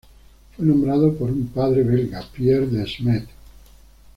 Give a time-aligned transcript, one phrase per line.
[0.57, 3.27] Fue nombrado por un padre Belga Pierre De Smet.